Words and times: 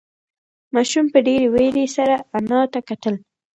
ماشوم 0.73 1.05
په 1.13 1.19
ډېرې 1.25 1.47
وېرې 1.55 1.85
سره 1.95 2.15
انا 2.37 2.61
ته 2.73 2.79
کتل. 2.89 3.15